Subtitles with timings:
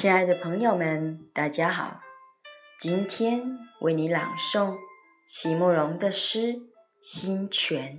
[0.00, 1.98] 亲爱的朋友们，大家好！
[2.78, 4.76] 今天为你朗诵
[5.26, 6.52] 席慕容的诗
[7.00, 7.98] 《心泉》。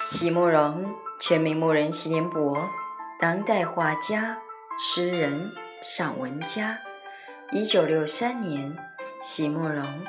[0.00, 2.70] 席慕容，全名慕人席联博，
[3.18, 4.38] 当代画家、
[4.78, 5.52] 诗人、
[5.82, 6.78] 散文家。
[7.52, 8.74] 一九六三年，
[9.20, 10.02] 席慕容，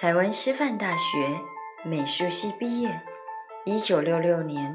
[0.00, 1.38] 台湾师范大学
[1.84, 3.02] 美术系毕业。
[3.66, 4.74] 一九六六年。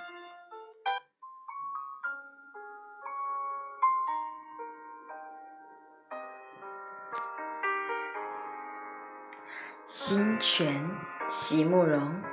[9.93, 10.89] 心泉，
[11.27, 12.23] 席慕容。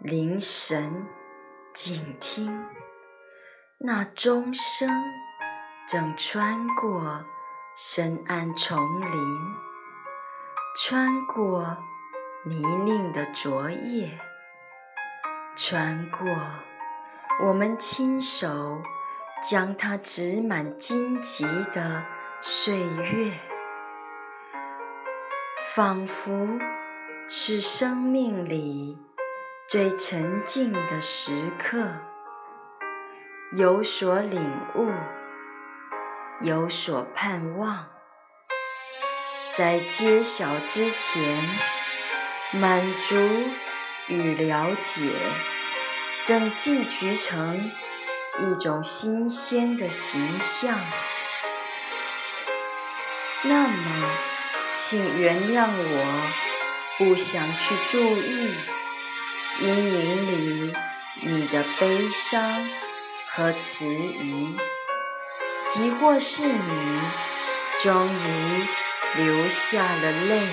[0.00, 1.06] 凝神
[1.72, 2.66] 静听，
[3.78, 4.90] 那钟声
[5.88, 7.24] 正穿过
[7.74, 9.38] 深暗丛林，
[10.76, 11.78] 穿过
[12.44, 14.20] 泥泞的昨夜，
[15.56, 16.28] 穿过
[17.46, 18.82] 我们亲手
[19.42, 22.04] 将它植满荆棘的
[22.42, 23.32] 岁月。
[25.76, 26.58] 仿佛
[27.28, 28.96] 是生命里
[29.68, 31.96] 最沉静的时刻，
[33.52, 34.40] 有所领
[34.74, 34.90] 悟，
[36.40, 37.88] 有所盼望，
[39.52, 41.44] 在揭晓之前，
[42.52, 43.14] 满足
[44.08, 45.12] 与了解
[46.24, 47.70] 正寄居成
[48.38, 50.80] 一种新鲜的形象，
[53.42, 54.35] 那么。
[54.78, 56.32] 请原谅我，
[56.98, 58.54] 不想去注意
[59.60, 60.74] 阴影里
[61.22, 62.68] 你的悲伤
[63.26, 64.54] 和迟疑，
[65.64, 67.00] 即或是你
[67.78, 68.66] 终于
[69.14, 70.46] 流下了泪，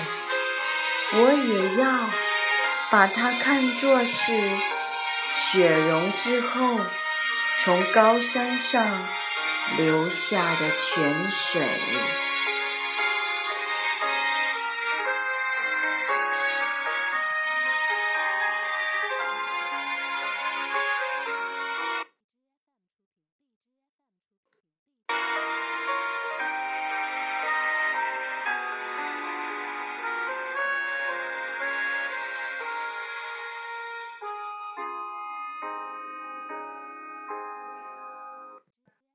[1.12, 2.08] 我也要
[2.90, 4.32] 把它看作是
[5.28, 6.80] 雪融之后
[7.60, 9.06] 从高山上
[9.76, 11.62] 流下的泉水。